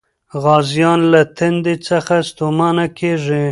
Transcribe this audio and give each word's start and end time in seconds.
غازيان 0.43 0.99
له 1.13 1.21
تندې 1.37 1.75
څخه 1.87 2.15
ستومانه 2.29 2.85
کېږي. 2.97 3.45